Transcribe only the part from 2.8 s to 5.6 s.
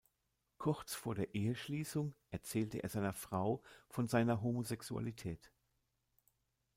er seiner Frau von seiner Homosexualität.